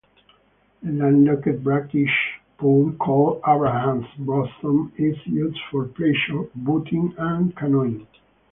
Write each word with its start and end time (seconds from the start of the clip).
A 0.83 0.87
land-locked 0.89 1.63
brackish 1.63 2.41
pool 2.57 2.91
called 2.93 3.37
Abraham's 3.47 4.07
Bosom 4.17 4.91
is 4.97 5.15
used 5.27 5.59
for 5.69 5.89
pleasure 5.89 6.49
boating 6.55 7.13
and 7.19 7.55
canoeing. 7.55 8.07